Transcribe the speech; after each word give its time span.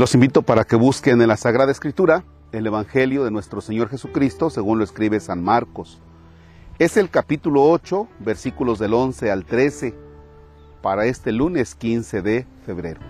Los 0.00 0.14
invito 0.14 0.40
para 0.40 0.64
que 0.64 0.76
busquen 0.76 1.20
en 1.20 1.28
la 1.28 1.36
Sagrada 1.36 1.70
Escritura 1.70 2.24
el 2.52 2.66
Evangelio 2.66 3.22
de 3.22 3.30
nuestro 3.30 3.60
Señor 3.60 3.90
Jesucristo 3.90 4.48
según 4.48 4.78
lo 4.78 4.84
escribe 4.84 5.20
San 5.20 5.44
Marcos. 5.44 6.00
Es 6.78 6.96
el 6.96 7.10
capítulo 7.10 7.64
8, 7.64 8.08
versículos 8.20 8.78
del 8.78 8.94
11 8.94 9.30
al 9.30 9.44
13, 9.44 9.94
para 10.80 11.04
este 11.04 11.32
lunes 11.32 11.74
15 11.74 12.22
de 12.22 12.46
febrero. 12.64 13.00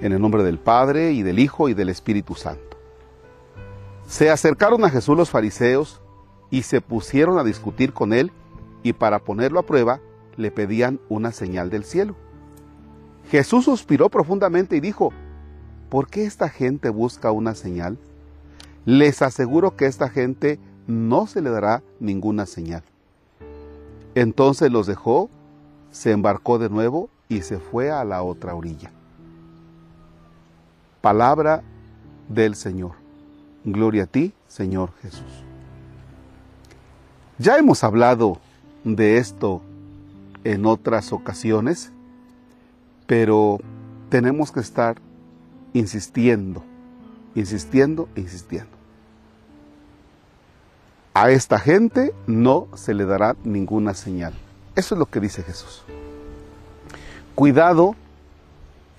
En 0.00 0.12
el 0.12 0.22
nombre 0.22 0.42
del 0.42 0.58
Padre 0.58 1.12
y 1.12 1.22
del 1.22 1.38
Hijo 1.38 1.68
y 1.68 1.74
del 1.74 1.90
Espíritu 1.90 2.34
Santo. 2.34 2.78
Se 4.06 4.30
acercaron 4.30 4.86
a 4.86 4.88
Jesús 4.88 5.18
los 5.18 5.28
fariseos 5.28 6.00
y 6.50 6.62
se 6.62 6.80
pusieron 6.80 7.36
a 7.36 7.44
discutir 7.44 7.92
con 7.92 8.14
él 8.14 8.32
y 8.82 8.94
para 8.94 9.18
ponerlo 9.18 9.60
a 9.60 9.66
prueba 9.66 10.00
le 10.38 10.50
pedían 10.50 10.98
una 11.10 11.30
señal 11.30 11.68
del 11.68 11.84
cielo. 11.84 12.16
Jesús 13.30 13.66
suspiró 13.66 14.08
profundamente 14.08 14.76
y 14.76 14.80
dijo, 14.80 15.12
¿por 15.94 16.08
qué 16.08 16.24
esta 16.24 16.48
gente 16.48 16.88
busca 16.88 17.30
una 17.30 17.54
señal? 17.54 17.96
Les 18.84 19.22
aseguro 19.22 19.76
que 19.76 19.86
esta 19.86 20.08
gente 20.08 20.58
no 20.88 21.28
se 21.28 21.40
le 21.40 21.50
dará 21.50 21.84
ninguna 22.00 22.46
señal. 22.46 22.82
Entonces 24.16 24.72
los 24.72 24.88
dejó, 24.88 25.30
se 25.92 26.10
embarcó 26.10 26.58
de 26.58 26.68
nuevo 26.68 27.10
y 27.28 27.42
se 27.42 27.60
fue 27.60 27.92
a 27.92 28.02
la 28.02 28.24
otra 28.24 28.56
orilla. 28.56 28.90
Palabra 31.00 31.62
del 32.28 32.56
Señor. 32.56 32.96
Gloria 33.62 34.02
a 34.02 34.06
ti, 34.06 34.32
Señor 34.48 34.90
Jesús. 35.00 35.44
Ya 37.38 37.56
hemos 37.56 37.84
hablado 37.84 38.38
de 38.82 39.18
esto 39.18 39.62
en 40.42 40.66
otras 40.66 41.12
ocasiones, 41.12 41.92
pero 43.06 43.60
tenemos 44.08 44.50
que 44.50 44.58
estar 44.58 44.96
insistiendo, 45.74 46.62
insistiendo, 47.34 48.08
insistiendo. 48.16 48.70
A 51.12 51.30
esta 51.30 51.58
gente 51.58 52.14
no 52.26 52.68
se 52.74 52.94
le 52.94 53.04
dará 53.04 53.36
ninguna 53.44 53.92
señal. 53.92 54.32
Eso 54.74 54.94
es 54.94 54.98
lo 54.98 55.06
que 55.06 55.20
dice 55.20 55.42
Jesús. 55.42 55.84
Cuidado 57.34 57.94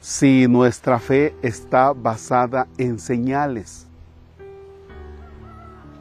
si 0.01 0.47
nuestra 0.47 0.99
fe 0.99 1.33
está 1.41 1.93
basada 1.93 2.67
en 2.77 2.99
señales. 2.99 3.87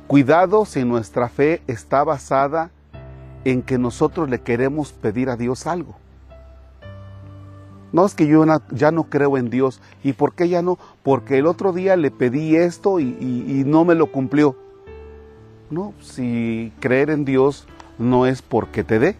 Cuidado 0.06 0.66
si 0.66 0.84
nuestra 0.84 1.28
fe 1.28 1.62
está 1.66 2.04
basada 2.04 2.70
en 3.44 3.62
que 3.62 3.78
nosotros 3.78 4.28
le 4.28 4.40
queremos 4.40 4.92
pedir 4.92 5.30
a 5.30 5.36
Dios 5.36 5.66
algo. 5.66 5.96
No 7.94 8.04
es 8.04 8.14
que 8.16 8.26
yo 8.26 8.44
ya 8.72 8.90
no 8.90 9.04
creo 9.04 9.38
en 9.38 9.50
Dios. 9.50 9.80
¿Y 10.02 10.14
por 10.14 10.32
qué 10.32 10.48
ya 10.48 10.62
no? 10.62 10.80
Porque 11.04 11.38
el 11.38 11.46
otro 11.46 11.72
día 11.72 11.94
le 11.94 12.10
pedí 12.10 12.56
esto 12.56 12.98
y, 12.98 13.62
no 13.64 13.84
me 13.84 13.94
lo 13.94 14.10
cumplió. 14.10 14.56
No, 15.70 15.94
si 16.00 16.72
creer 16.80 17.10
en 17.10 17.24
Dios 17.24 17.68
no 17.96 18.26
es 18.26 18.42
porque 18.42 18.82
te 18.82 18.98
dé. 18.98 19.16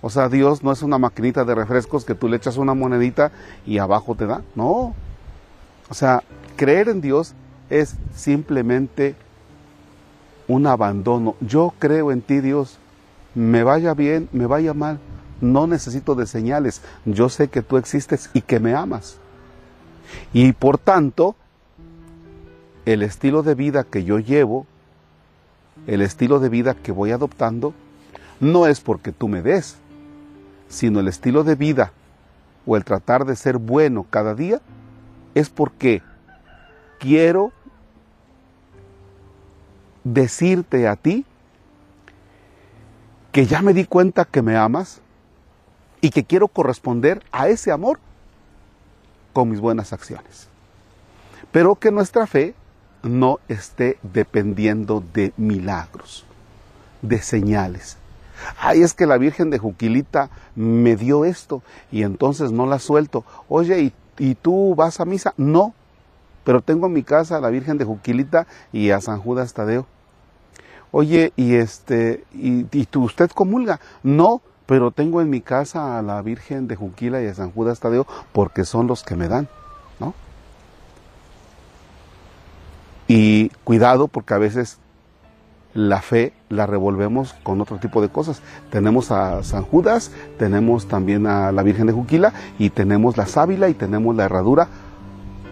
O 0.00 0.08
sea, 0.08 0.30
Dios 0.30 0.64
no 0.64 0.72
es 0.72 0.80
una 0.80 0.96
maquinita 0.96 1.44
de 1.44 1.54
refrescos 1.54 2.06
que 2.06 2.14
tú 2.14 2.28
le 2.28 2.38
echas 2.38 2.56
una 2.56 2.72
monedita 2.72 3.30
y 3.66 3.76
abajo 3.76 4.14
te 4.14 4.24
da. 4.24 4.40
No. 4.54 4.94
O 5.90 5.94
sea, 5.94 6.22
creer 6.56 6.88
en 6.88 7.02
Dios 7.02 7.34
es 7.68 7.96
simplemente 8.14 9.16
un 10.48 10.66
abandono. 10.66 11.34
Yo 11.42 11.74
creo 11.78 12.10
en 12.10 12.22
ti, 12.22 12.40
Dios 12.40 12.78
me 13.34 13.64
vaya 13.64 13.92
bien, 13.92 14.30
me 14.32 14.46
vaya 14.46 14.72
mal, 14.72 14.98
no 15.40 15.66
necesito 15.66 16.14
de 16.14 16.26
señales. 16.26 16.82
Yo 17.04 17.28
sé 17.28 17.48
que 17.48 17.62
tú 17.62 17.76
existes 17.76 18.30
y 18.32 18.42
que 18.42 18.60
me 18.60 18.74
amas. 18.74 19.18
Y 20.32 20.52
por 20.52 20.78
tanto, 20.78 21.36
el 22.84 23.02
estilo 23.02 23.42
de 23.42 23.54
vida 23.54 23.84
que 23.84 24.04
yo 24.04 24.18
llevo, 24.18 24.66
el 25.86 26.02
estilo 26.02 26.38
de 26.40 26.48
vida 26.48 26.74
que 26.74 26.92
voy 26.92 27.10
adoptando, 27.10 27.74
no 28.40 28.66
es 28.66 28.80
porque 28.80 29.12
tú 29.12 29.28
me 29.28 29.42
des, 29.42 29.76
sino 30.68 31.00
el 31.00 31.08
estilo 31.08 31.44
de 31.44 31.54
vida 31.54 31.92
o 32.66 32.76
el 32.76 32.84
tratar 32.84 33.24
de 33.24 33.36
ser 33.36 33.58
bueno 33.58 34.06
cada 34.08 34.34
día, 34.34 34.60
es 35.34 35.50
porque 35.50 36.02
quiero 36.98 37.52
decirte 40.04 40.86
a 40.86 40.96
ti 40.96 41.24
que 43.32 43.46
ya 43.46 43.60
me 43.60 43.74
di 43.74 43.84
cuenta 43.84 44.24
que 44.24 44.40
me 44.42 44.56
amas 44.56 45.00
y 46.00 46.10
que 46.10 46.24
quiero 46.24 46.48
corresponder 46.48 47.22
a 47.32 47.48
ese 47.48 47.72
amor 47.72 47.98
con 49.32 49.50
mis 49.50 49.60
buenas 49.60 49.92
acciones. 49.92 50.48
Pero 51.52 51.76
que 51.76 51.90
nuestra 51.90 52.26
fe 52.26 52.54
no 53.02 53.38
esté 53.48 53.98
dependiendo 54.02 55.02
de 55.12 55.32
milagros, 55.36 56.24
de 57.02 57.20
señales. 57.20 57.98
Ay, 58.58 58.82
es 58.82 58.92
que 58.94 59.06
la 59.06 59.18
Virgen 59.18 59.50
de 59.50 59.58
Juquilita 59.58 60.30
me 60.54 60.96
dio 60.96 61.24
esto 61.24 61.62
y 61.90 62.02
entonces 62.02 62.52
no 62.52 62.66
la 62.66 62.78
suelto. 62.78 63.24
Oye, 63.48 63.80
¿y, 63.80 63.92
¿y, 64.18 64.34
tú 64.34 64.74
vas 64.74 65.00
a 65.00 65.04
misa? 65.04 65.32
No, 65.36 65.74
pero 66.44 66.60
tengo 66.60 66.86
en 66.86 66.92
mi 66.92 67.02
casa 67.02 67.36
a 67.36 67.40
la 67.40 67.50
Virgen 67.50 67.78
de 67.78 67.84
Juquilita 67.84 68.46
y 68.72 68.90
a 68.90 69.00
San 69.00 69.20
Judas 69.20 69.54
Tadeo. 69.54 69.86
Oye, 70.92 71.32
y 71.36 71.56
este, 71.56 72.24
y, 72.32 72.64
tú, 72.86 73.04
usted 73.04 73.30
comulga. 73.30 73.80
No, 74.02 74.40
pero 74.66 74.90
tengo 74.90 75.20
en 75.20 75.30
mi 75.30 75.40
casa 75.40 75.98
a 75.98 76.02
la 76.02 76.20
Virgen 76.22 76.66
de 76.66 76.76
Juquila 76.76 77.22
y 77.22 77.26
a 77.26 77.34
San 77.34 77.52
Judas 77.52 77.80
Tadeo 77.80 78.06
porque 78.32 78.64
son 78.64 78.86
los 78.86 79.04
que 79.04 79.16
me 79.16 79.28
dan, 79.28 79.48
¿no? 80.00 80.14
Y 83.08 83.50
cuidado 83.64 84.08
porque 84.08 84.34
a 84.34 84.38
veces 84.38 84.78
la 85.72 86.00
fe 86.00 86.32
la 86.48 86.66
revolvemos 86.66 87.34
con 87.42 87.60
otro 87.60 87.78
tipo 87.78 88.02
de 88.02 88.08
cosas. 88.08 88.40
Tenemos 88.70 89.12
a 89.12 89.42
San 89.44 89.62
Judas, 89.62 90.10
tenemos 90.38 90.88
también 90.88 91.26
a 91.26 91.52
la 91.52 91.62
Virgen 91.62 91.86
de 91.86 91.92
Juquila 91.92 92.32
y 92.58 92.70
tenemos 92.70 93.16
la 93.16 93.26
sábila 93.26 93.68
y 93.68 93.74
tenemos 93.74 94.16
la 94.16 94.24
herradura 94.24 94.68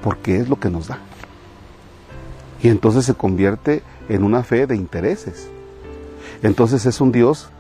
porque 0.03 0.39
es 0.39 0.49
lo 0.49 0.59
que 0.59 0.71
nos 0.71 0.89
da. 0.89 0.99
Y 2.63 2.69
entonces 2.69 3.05
se 3.05 3.15
convierte 3.15 3.83
en 4.09 4.25
una 4.25 4.43
fe 4.43 4.67
de 4.67 4.75
intereses. 4.75 5.49
Entonces 6.43 6.87
es 6.87 7.01
un 7.01 7.13
Dios 7.13 7.51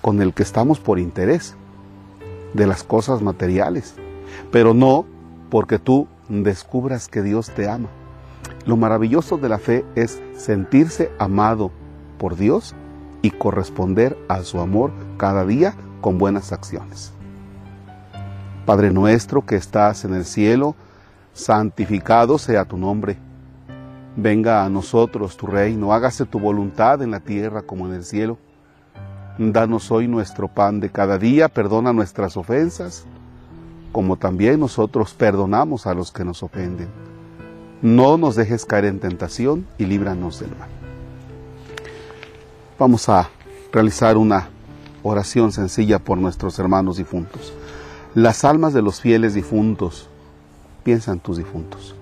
con 0.00 0.22
el 0.22 0.34
que 0.34 0.42
estamos 0.42 0.80
por 0.80 0.98
interés 0.98 1.54
de 2.54 2.66
las 2.66 2.82
cosas 2.82 3.22
materiales, 3.22 3.94
pero 4.50 4.74
no 4.74 5.04
porque 5.50 5.78
tú 5.78 6.08
descubras 6.28 7.08
que 7.08 7.22
Dios 7.22 7.50
te 7.50 7.68
ama. 7.68 7.88
Lo 8.66 8.76
maravilloso 8.76 9.36
de 9.36 9.48
la 9.48 9.58
fe 9.58 9.84
es 9.94 10.20
sentirse 10.36 11.10
amado 11.18 11.70
por 12.18 12.36
Dios 12.36 12.74
y 13.22 13.30
corresponder 13.30 14.16
a 14.28 14.42
su 14.42 14.60
amor 14.60 14.92
cada 15.16 15.44
día 15.44 15.74
con 16.00 16.18
buenas 16.18 16.52
acciones. 16.52 17.12
Padre 18.66 18.90
nuestro 18.90 19.44
que 19.44 19.56
estás 19.56 20.04
en 20.04 20.14
el 20.14 20.24
cielo, 20.24 20.74
santificado 21.32 22.38
sea 22.38 22.64
tu 22.64 22.76
nombre 22.76 23.18
Venga 24.16 24.64
a 24.64 24.68
nosotros 24.68 25.36
tu 25.36 25.46
reino, 25.46 25.92
hágase 25.92 26.26
tu 26.26 26.40
voluntad 26.40 27.00
en 27.00 27.12
la 27.12 27.20
tierra 27.20 27.62
como 27.62 27.86
en 27.86 27.94
el 27.94 28.04
cielo. 28.04 28.38
Danos 29.38 29.90
hoy 29.90 30.06
nuestro 30.08 30.48
pan 30.48 30.80
de 30.80 30.90
cada 30.90 31.18
día, 31.18 31.48
perdona 31.48 31.92
nuestras 31.92 32.36
ofensas, 32.36 33.04
como 33.92 34.16
también 34.16 34.60
nosotros 34.60 35.14
perdonamos 35.14 35.86
a 35.86 35.94
los 35.94 36.12
que 36.12 36.24
nos 36.24 36.42
ofenden. 36.42 36.88
No 37.82 38.18
nos 38.18 38.36
dejes 38.36 38.66
caer 38.66 38.84
en 38.84 39.00
tentación 39.00 39.66
y 39.78 39.86
líbranos 39.86 40.40
del 40.40 40.50
mal. 40.50 40.68
Vamos 42.78 43.08
a 43.08 43.30
realizar 43.72 44.16
una 44.16 44.50
oración 45.02 45.52
sencilla 45.52 45.98
por 45.98 46.18
nuestros 46.18 46.58
hermanos 46.58 46.98
difuntos. 46.98 47.54
Las 48.14 48.44
almas 48.44 48.74
de 48.74 48.82
los 48.82 49.00
fieles 49.00 49.34
difuntos, 49.34 50.08
piensa 50.82 51.12
en 51.12 51.20
tus 51.20 51.38
difuntos. 51.38 51.94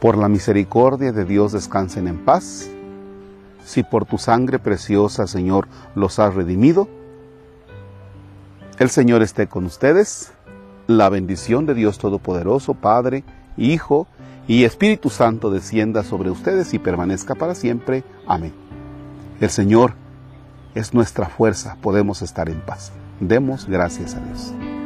Por 0.00 0.16
la 0.16 0.28
misericordia 0.28 1.12
de 1.12 1.24
Dios 1.24 1.52
descansen 1.52 2.06
en 2.06 2.24
paz. 2.24 2.70
Si 3.64 3.82
por 3.82 4.06
tu 4.06 4.16
sangre 4.18 4.58
preciosa, 4.58 5.26
Señor, 5.26 5.68
los 5.94 6.18
has 6.18 6.34
redimido, 6.34 6.88
el 8.78 8.90
Señor 8.90 9.22
esté 9.22 9.48
con 9.48 9.64
ustedes. 9.64 10.32
La 10.86 11.08
bendición 11.08 11.66
de 11.66 11.74
Dios 11.74 11.98
Todopoderoso, 11.98 12.74
Padre, 12.74 13.24
Hijo 13.56 14.06
y 14.46 14.64
Espíritu 14.64 15.10
Santo 15.10 15.50
descienda 15.50 16.04
sobre 16.04 16.30
ustedes 16.30 16.72
y 16.72 16.78
permanezca 16.78 17.34
para 17.34 17.54
siempre. 17.54 18.04
Amén. 18.26 18.54
El 19.40 19.50
Señor 19.50 19.94
es 20.74 20.94
nuestra 20.94 21.26
fuerza, 21.26 21.76
podemos 21.82 22.22
estar 22.22 22.48
en 22.48 22.60
paz. 22.60 22.92
Demos 23.20 23.66
gracias 23.66 24.14
a 24.14 24.20
Dios. 24.20 24.77